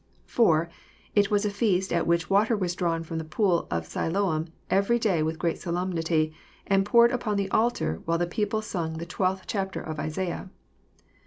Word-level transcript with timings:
\i) 0.39 0.65
It 1.13 1.29
was 1.29 1.45
a 1.45 1.51
feast 1.51 1.93
at 1.93 2.07
which 2.07 2.27
water 2.27 2.57
was 2.57 2.73
drawn 2.73 3.03
from 3.03 3.19
the 3.19 3.23
pool 3.23 3.67
of 3.69 3.85
Siloam 3.85 4.47
every 4.67 4.97
day 4.97 5.21
with 5.21 5.37
great 5.37 5.59
solemnity, 5.59 6.33
and 6.65 6.83
poured 6.87 7.11
upon 7.11 7.37
the 7.37 7.51
altar, 7.51 8.01
while 8.05 8.17
the 8.17 8.25
people 8.25 8.63
sung 8.63 8.93
the 8.93 9.05
12th 9.05 9.41
chapter 9.45 9.79
of 9.79 9.99
Isaiah. 9.99 10.49